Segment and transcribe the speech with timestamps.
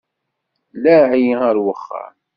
[0.83, 2.13] Laɛi ar wexxam!